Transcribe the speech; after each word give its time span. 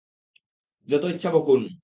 যত 0.87 1.03
ইচ্ছা 1.05 1.29
বকুন। 1.31 1.61